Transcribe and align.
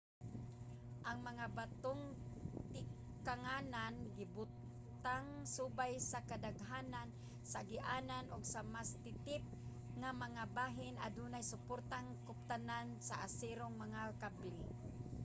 ang 1.09 1.19
mga 1.29 1.45
batong 1.57 2.03
tikanganan 2.73 3.93
gibutang 4.17 5.27
subay 5.55 5.93
sa 6.11 6.19
kadaghanan 6.29 7.09
sa 7.49 7.57
agianan 7.63 8.25
ug 8.33 8.41
sa 8.53 8.61
mas 8.73 8.89
titip 9.03 9.43
nga 9.99 10.11
mga 10.23 10.43
bahin 10.57 10.95
adunay 11.07 11.43
suportang 11.51 12.07
kuptanan 12.27 12.87
sa 13.07 13.15
aserong 13.27 13.75
mga 13.83 14.01
kable 14.21 14.57